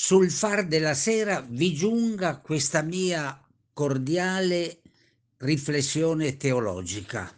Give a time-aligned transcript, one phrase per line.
[0.00, 3.36] Sul far della sera vi giunga questa mia
[3.72, 4.80] cordiale
[5.38, 7.36] riflessione teologica.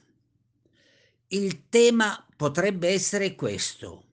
[1.28, 4.04] Il tema potrebbe essere questo,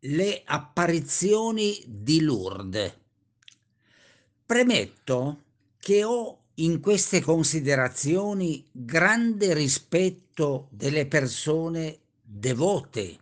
[0.00, 2.94] le apparizioni di Lourdes.
[4.46, 5.42] Premetto
[5.78, 13.18] che ho in queste considerazioni grande rispetto delle persone devote,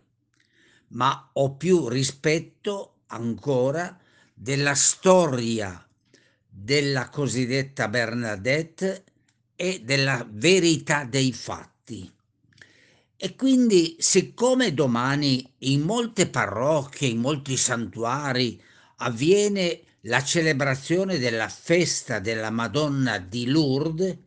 [0.91, 3.97] ma ho più rispetto ancora
[4.33, 5.87] della storia
[6.47, 9.03] della cosiddetta Bernadette
[9.55, 12.11] e della verità dei fatti.
[13.15, 18.61] E quindi, siccome domani in molte parrocchie, in molti santuari,
[18.97, 24.17] avviene la celebrazione della festa della Madonna di Lourdes,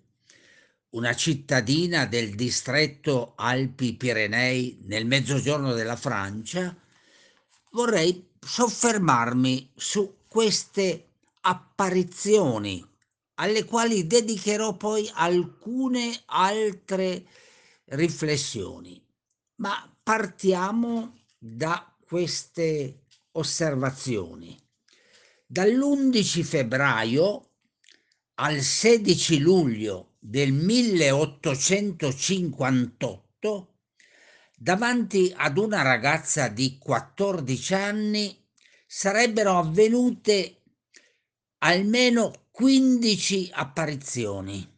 [0.90, 6.74] una cittadina del distretto Alpi-Pirenei nel mezzogiorno della Francia,
[7.72, 11.08] vorrei soffermarmi su queste
[11.40, 12.86] apparizioni
[13.34, 17.26] alle quali dedicherò poi alcune altre
[17.86, 19.04] riflessioni.
[19.56, 24.56] Ma partiamo da queste osservazioni.
[25.46, 27.50] Dall'11 febbraio
[28.34, 33.26] al 16 luglio del 1858
[34.58, 38.44] davanti ad una ragazza di 14 anni
[38.86, 40.62] sarebbero avvenute
[41.58, 44.74] almeno 15 apparizioni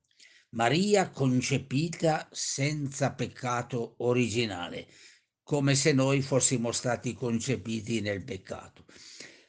[0.55, 4.87] Maria concepita senza peccato originale,
[5.43, 8.85] come se noi fossimo stati concepiti nel peccato.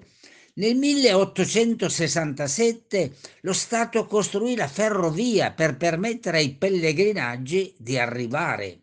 [0.56, 8.82] nel 1867 lo Stato costruì la ferrovia per permettere ai pellegrinaggi di arrivare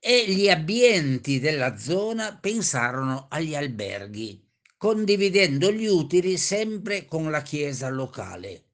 [0.00, 4.42] e gli abbienti della zona pensarono agli alberghi,
[4.76, 8.65] condividendo gli utili sempre con la chiesa locale.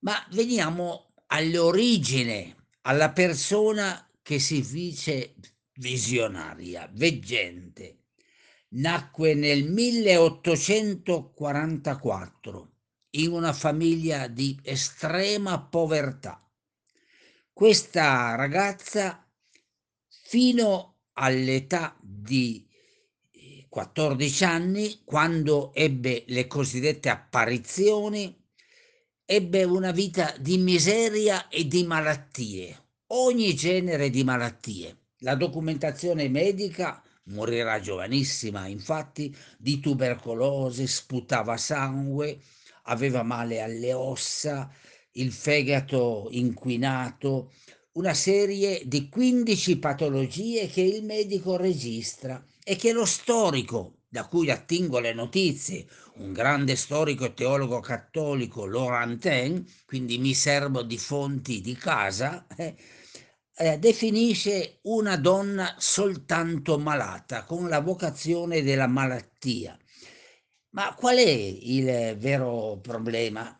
[0.00, 5.34] Ma veniamo all'origine, alla persona che si dice
[5.74, 7.96] visionaria, veggente.
[8.70, 12.70] Nacque nel 1844
[13.10, 16.42] in una famiglia di estrema povertà.
[17.52, 19.28] Questa ragazza
[20.08, 22.64] fino all'età di
[23.68, 28.39] 14 anni, quando ebbe le cosiddette apparizioni,
[29.32, 32.76] ebbe una vita di miseria e di malattie,
[33.12, 35.02] ogni genere di malattie.
[35.18, 42.40] La documentazione medica morirà giovanissima, infatti, di tubercolosi, sputava sangue,
[42.86, 44.68] aveva male alle ossa,
[45.12, 47.52] il fegato inquinato,
[47.92, 54.50] una serie di 15 patologie che il medico registra e che lo storico da cui
[54.50, 61.60] attingo le notizie, un grande storico e teologo cattolico, Laurentin, quindi mi servo di fonti
[61.60, 62.74] di casa, eh,
[63.54, 69.78] eh, definisce una donna soltanto malata, con la vocazione della malattia.
[70.70, 73.56] Ma qual è il vero problema?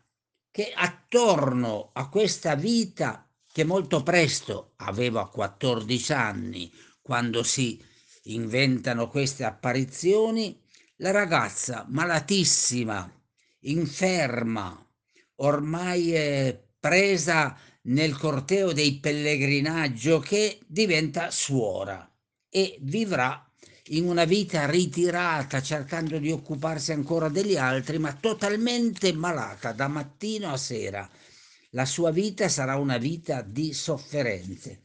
[0.51, 7.81] Che attorno a questa vita, che molto presto aveva 14 anni, quando si
[8.23, 10.61] inventano queste apparizioni,
[10.97, 13.11] la ragazza malatissima,
[13.61, 14.87] inferma,
[15.37, 22.07] ormai presa nel corteo dei pellegrinaggio che diventa suora
[22.49, 23.45] e vivrà
[23.93, 30.53] in una vita ritirata, cercando di occuparsi ancora degli altri, ma totalmente malata da mattino
[30.53, 31.09] a sera.
[31.71, 34.83] La sua vita sarà una vita di sofferenze.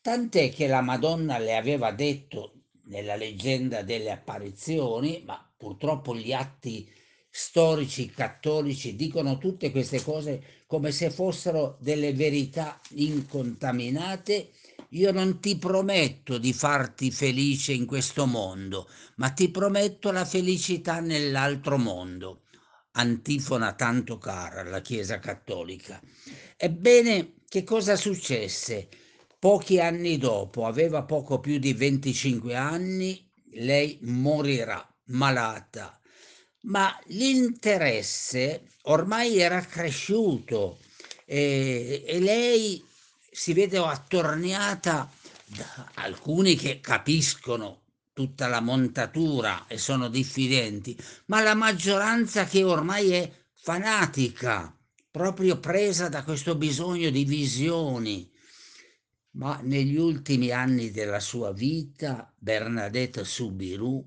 [0.00, 2.55] Tant'è che la Madonna le aveva detto
[2.86, 6.88] nella leggenda delle apparizioni, ma purtroppo gli atti
[7.30, 14.50] storici cattolici dicono tutte queste cose come se fossero delle verità incontaminate,
[14.90, 21.00] io non ti prometto di farti felice in questo mondo, ma ti prometto la felicità
[21.00, 22.42] nell'altro mondo.
[22.92, 26.00] Antifona tanto cara alla Chiesa Cattolica.
[26.56, 28.88] Ebbene, che cosa successe?
[29.46, 36.00] Pochi anni dopo, aveva poco più di 25 anni, lei morirà malata,
[36.62, 40.80] ma l'interesse ormai era cresciuto
[41.24, 42.84] e, e lei
[43.30, 45.08] si vede attorniata
[45.44, 47.82] da alcuni che capiscono
[48.14, 54.76] tutta la montatura e sono diffidenti, ma la maggioranza che ormai è fanatica,
[55.08, 58.34] proprio presa da questo bisogno di visioni.
[59.36, 64.04] Ma negli ultimi anni della sua vita Bernadette Soubirous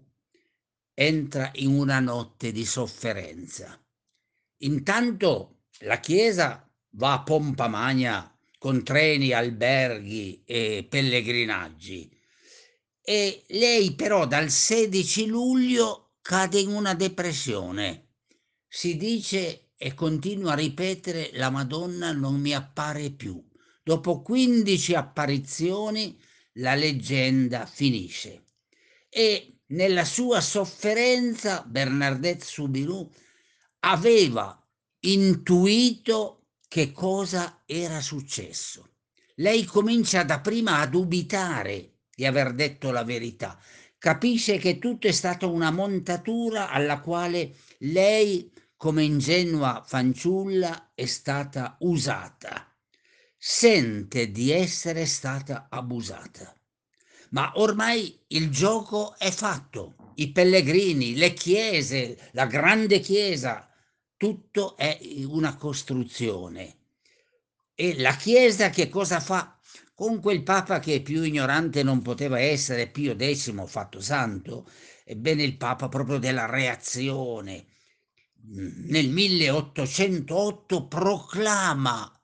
[0.96, 3.80] entra in una notte di sofferenza.
[4.62, 12.12] Intanto la Chiesa va a pompa magna con treni, alberghi e pellegrinaggi.
[13.00, 18.16] E lei però dal 16 luglio cade in una depressione.
[18.68, 23.49] Si dice e continua a ripetere la Madonna non mi appare più.
[23.90, 26.16] Dopo 15 apparizioni
[26.60, 28.44] la leggenda finisce.
[29.10, 33.08] E nella sua sofferenza Bernadette Soubirous
[33.80, 34.64] aveva
[35.00, 38.92] intuito che cosa era successo.
[39.38, 43.60] Lei comincia dapprima a dubitare di aver detto la verità,
[43.98, 51.76] capisce che tutto è stata una montatura alla quale lei, come ingenua fanciulla, è stata
[51.80, 52.69] usata.
[53.42, 56.54] Sente di essere stata abusata.
[57.30, 60.12] Ma ormai il gioco è fatto.
[60.16, 63.66] I pellegrini, le chiese, la grande chiesa
[64.18, 66.80] tutto è una costruzione.
[67.74, 69.58] E la Chiesa che cosa fa?
[69.96, 74.70] Con quel Papa che più ignorante non poteva essere, Pio X fatto santo,
[75.06, 77.68] ebbene il Papa proprio della reazione,
[78.42, 82.19] nel 1808 proclama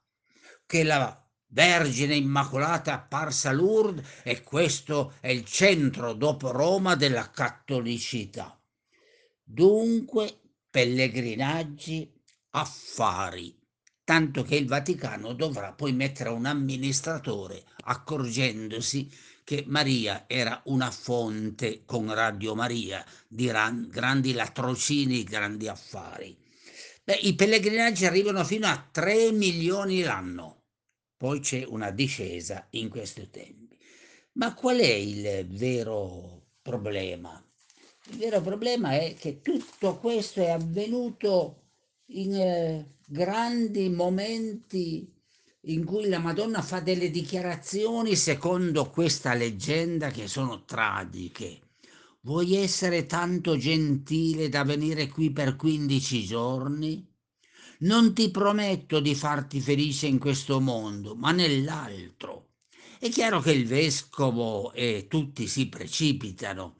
[0.65, 7.29] che la Vergine Immacolata apparsa a Lourdes e questo è il centro dopo Roma della
[7.29, 8.59] cattolicità.
[9.41, 10.39] Dunque
[10.69, 12.11] pellegrinaggi,
[12.51, 13.57] affari,
[14.03, 19.09] tanto che il Vaticano dovrà poi mettere un amministratore accorgendosi
[19.43, 26.35] che Maria era una fonte con Radio Maria di grandi latrocini, grandi affari.
[27.03, 30.54] Beh, I pellegrinaggi arrivano fino a 3 milioni l'anno,
[31.25, 33.75] poi c'è una discesa in questi tempi.
[34.33, 37.43] Ma qual è il vero problema?
[38.11, 41.63] Il vero problema è che tutto questo è avvenuto
[42.09, 45.11] in eh, grandi momenti
[45.61, 51.61] in cui la Madonna fa delle dichiarazioni secondo questa leggenda che sono tragiche.
[52.21, 57.14] Vuoi essere tanto gentile da venire qui per 15 giorni?
[57.79, 62.49] Non ti prometto di farti felice in questo mondo, ma nell'altro.
[62.99, 66.75] È chiaro che il vescovo e tutti si precipitano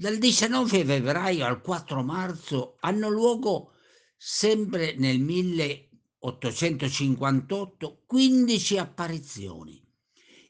[0.00, 3.72] dal 19 febbraio al 4 marzo hanno luogo,
[4.16, 9.78] sempre nel 1858, 15 apparizioni.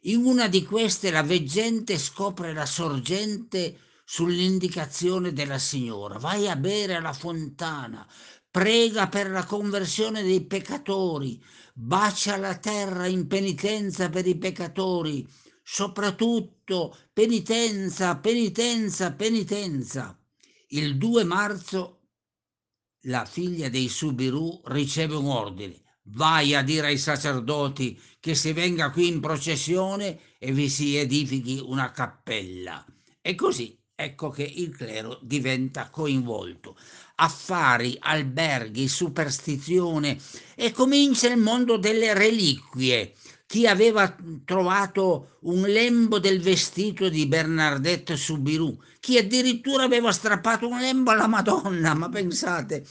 [0.03, 6.21] In una di queste la veggente scopre la sorgente sull'indicazione della signora.
[6.21, 8.07] Vai a bere alla fontana,
[8.51, 11.43] prega per la conversione dei peccatori,
[11.73, 15.27] bacia la terra in penitenza per i peccatori,
[15.63, 20.19] soprattutto penitenza, penitenza, penitenza.
[20.69, 22.01] Il 2 marzo
[23.05, 25.83] la figlia dei Subiru riceve un ordine.
[26.13, 31.61] Vai a dire ai sacerdoti che si venga qui in processione e vi si edifichi
[31.65, 32.85] una cappella.
[33.21, 36.77] E così ecco che il clero diventa coinvolto.
[37.17, 40.19] Affari, alberghi, superstizione
[40.55, 43.13] e comincia il mondo delle reliquie
[43.51, 50.79] chi aveva trovato un lembo del vestito di Bernardette Soubirous, chi addirittura aveva strappato un
[50.79, 52.87] lembo alla Madonna, ma pensate,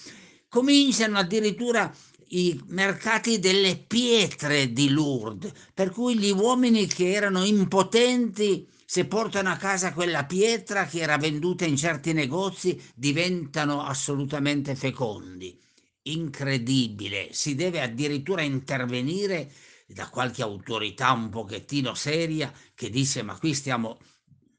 [0.50, 1.90] cominciano addirittura
[2.32, 9.52] i mercati delle pietre di Lourdes, per cui gli uomini che erano impotenti se portano
[9.52, 15.56] a casa quella pietra che era venduta in certi negozi, diventano assolutamente fecondi.
[16.02, 19.52] Incredibile, si deve addirittura intervenire
[19.86, 24.00] da qualche autorità un pochettino seria che dice ma qui stiamo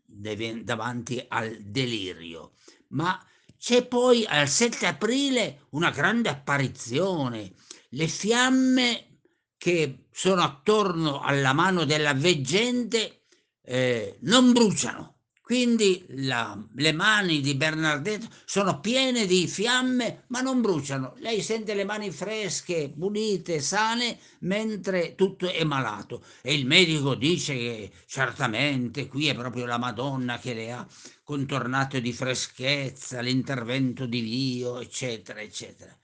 [0.06, 2.52] davanti al delirio.
[2.90, 3.20] Ma
[3.58, 7.52] c'è poi al 7 aprile una grande apparizione,
[7.88, 9.22] le fiamme
[9.56, 13.19] che sono attorno alla mano della veggente
[13.62, 15.16] eh, non bruciano.
[15.50, 21.14] Quindi la, le mani di Bernardetto sono piene di fiamme, ma non bruciano.
[21.16, 26.22] Lei sente le mani fresche, pulite, sane, mentre tutto è malato.
[26.40, 30.86] E il medico dice che certamente qui è proprio la Madonna che le ha
[31.24, 35.98] contornato di freschezza, l'intervento di Dio, eccetera, eccetera.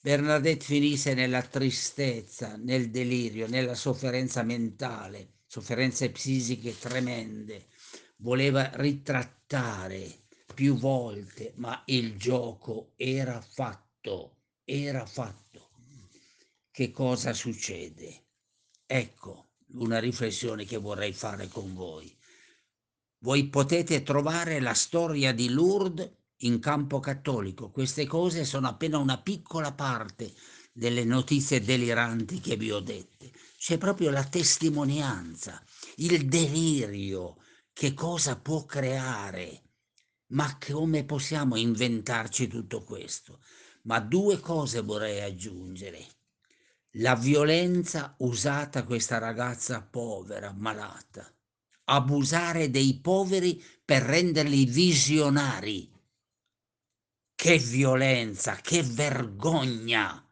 [0.00, 7.68] Bernadette finisse nella tristezza, nel delirio, nella sofferenza mentale, sofferenze psichiche tremende.
[8.16, 10.24] Voleva ritrattare
[10.54, 15.70] più volte, ma il gioco era fatto, era fatto.
[16.70, 18.24] Che cosa succede?
[18.86, 22.14] Ecco una riflessione che vorrei fare con voi.
[23.18, 26.10] Voi potete trovare la storia di Lourdes
[26.40, 27.70] in campo cattolico.
[27.70, 30.32] Queste cose sono appena una piccola parte
[30.72, 33.32] delle notizie deliranti che vi ho dette.
[33.66, 35.60] C'è proprio la testimonianza,
[35.96, 37.38] il delirio,
[37.72, 39.70] che cosa può creare.
[40.34, 43.40] Ma come possiamo inventarci tutto questo?
[43.82, 46.06] Ma due cose vorrei aggiungere.
[46.98, 51.28] La violenza usata questa ragazza povera, malata.
[51.86, 55.92] Abusare dei poveri per renderli visionari
[57.34, 60.25] che violenza, che vergogna!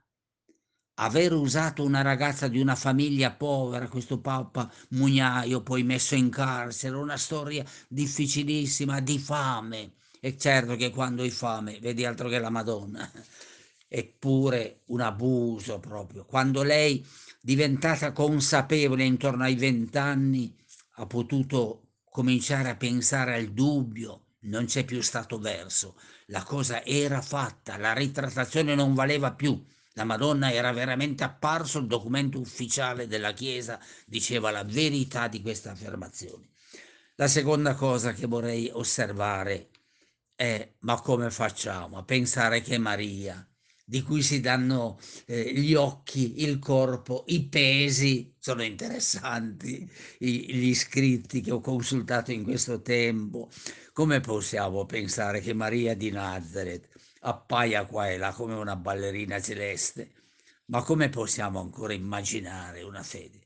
[0.96, 6.96] Aver usato una ragazza di una famiglia povera, questo papa mugnaio, poi messo in carcere,
[6.96, 9.94] una storia difficilissima di fame.
[10.20, 13.10] E certo che quando hai fame vedi altro che la Madonna.
[13.88, 16.24] Eppure un abuso proprio.
[16.24, 17.04] Quando lei,
[17.40, 20.56] diventata consapevole intorno ai vent'anni,
[20.96, 25.96] ha potuto cominciare a pensare al dubbio, non c'è più stato verso
[26.28, 29.62] la cosa era fatta, la ritrattazione non valeva più.
[29.96, 35.70] La Madonna era veramente apparso, il documento ufficiale della Chiesa diceva la verità di questa
[35.70, 36.50] affermazione.
[37.14, 39.70] La seconda cosa che vorrei osservare
[40.34, 43.48] è ma come facciamo a pensare che Maria,
[43.84, 50.74] di cui si danno eh, gli occhi, il corpo, i pesi, sono interessanti i, gli
[50.74, 53.48] scritti che ho consultato in questo tempo.
[53.92, 56.93] Come possiamo pensare che Maria di Nazareth
[57.26, 60.12] appaia qua e là come una ballerina celeste?
[60.66, 63.40] Ma come possiamo ancora immaginare una fede?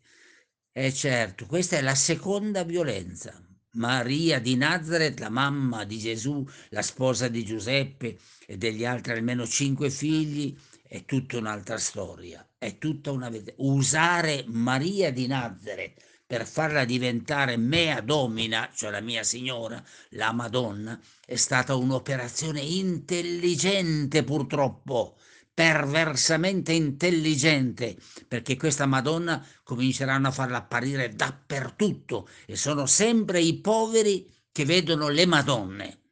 [0.73, 3.41] E certo, questa è la seconda violenza.
[3.73, 9.47] Maria di Nazareth, la mamma di Gesù, la sposa di Giuseppe e degli altri almeno
[9.47, 16.85] cinque figli, è tutta un'altra storia, è tutta una usare Maria di Nazareth per farla
[16.85, 25.17] diventare mea domina, cioè la mia signora, la Madonna, è stata un'operazione intelligente purtroppo,
[25.55, 27.97] perversamente intelligente,
[28.29, 35.09] perché questa Madonna cominceranno a farla apparire dappertutto e sono sempre i poveri che vedono
[35.09, 36.03] le Madonne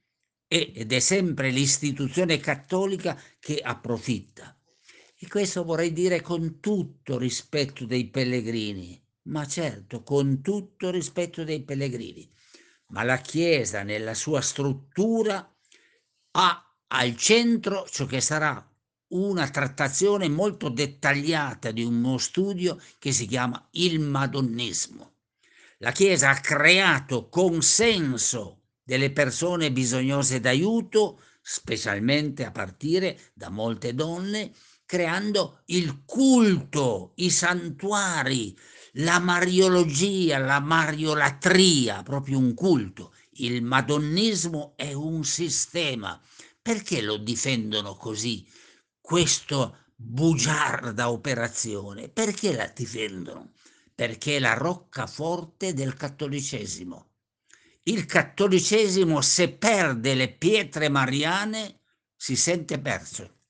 [0.48, 4.58] ed è sempre l'istituzione cattolica che approfitta.
[5.14, 11.62] E questo vorrei dire con tutto rispetto dei pellegrini, ma certo con tutto rispetto dei
[11.62, 12.30] pellegrini.
[12.88, 15.54] Ma la Chiesa nella sua struttura
[16.32, 18.64] ha al centro ciò che sarà
[19.08, 25.14] una trattazione molto dettagliata di uno studio che si chiama il madonnismo.
[25.78, 34.52] La Chiesa ha creato consenso delle persone bisognose d'aiuto, specialmente a partire da molte donne,
[34.84, 38.56] creando il culto, i santuari,
[38.98, 43.14] la mariologia, la mariolatria, proprio un culto.
[43.38, 46.20] Il madonnismo è un sistema.
[46.60, 48.46] Perché lo difendono così?
[49.06, 52.08] questo bugiarda operazione.
[52.08, 53.52] Perché la difendono?
[53.94, 57.12] Perché è la roccaforte del cattolicesimo.
[57.84, 61.82] Il cattolicesimo, se perde le pietre mariane,
[62.16, 63.42] si sente perso.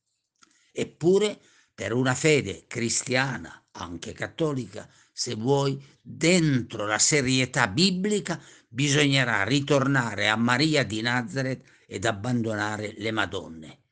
[0.72, 1.40] Eppure,
[1.74, 4.86] per una fede cristiana, anche cattolica,
[5.18, 13.10] se vuoi, dentro la serietà biblica, bisognerà ritornare a Maria di Nazareth ed abbandonare le
[13.12, 13.84] Madonne.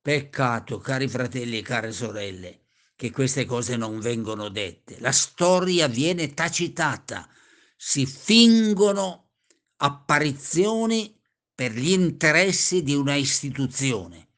[0.00, 5.00] Peccato, cari fratelli e care sorelle, che queste cose non vengono dette.
[5.00, 7.28] La storia viene tacitata,
[7.76, 9.32] si fingono
[9.78, 11.20] apparizioni
[11.52, 14.28] per gli interessi di una istituzione,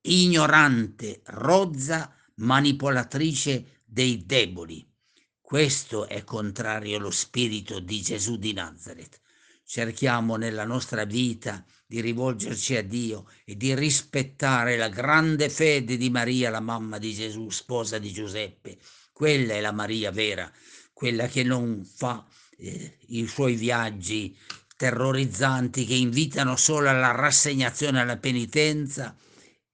[0.00, 4.92] ignorante, rozza, manipolatrice dei deboli.
[5.46, 9.20] Questo è contrario allo spirito di Gesù di Nazareth.
[9.62, 16.08] Cerchiamo nella nostra vita di rivolgerci a Dio e di rispettare la grande fede di
[16.08, 18.78] Maria, la mamma di Gesù, sposa di Giuseppe.
[19.12, 20.50] Quella è la Maria vera,
[20.94, 24.34] quella che non fa eh, i suoi viaggi
[24.74, 29.14] terrorizzanti che invitano solo alla rassegnazione alla penitenza.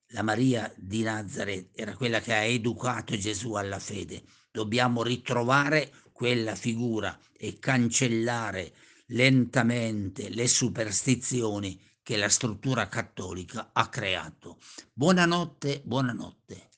[0.08, 4.24] La Maria di Nazareth era quella che ha educato Gesù alla fede.
[4.50, 8.72] Dobbiamo ritrovare quella figura e cancellare
[9.06, 14.58] lentamente le superstizioni che la struttura cattolica ha creato.
[14.92, 16.69] Buonanotte, buonanotte.